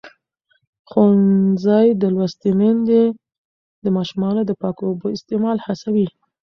[0.89, 3.01] ښوونځې لوستې میندې
[3.83, 6.07] د ماشومانو د پاکو اوبو استعمال هڅوي.